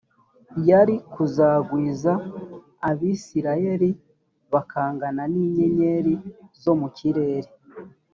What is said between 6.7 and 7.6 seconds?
mu kirere